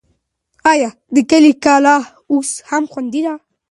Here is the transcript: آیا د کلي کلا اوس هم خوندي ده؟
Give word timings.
آیا 0.71 0.89
د 1.15 1.17
کلي 1.29 1.53
کلا 1.65 1.95
اوس 2.31 2.49
هم 2.69 2.83
خوندي 2.91 3.21
ده؟ 3.25 3.33